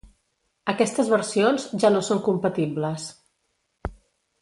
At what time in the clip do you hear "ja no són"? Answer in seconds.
1.85-2.25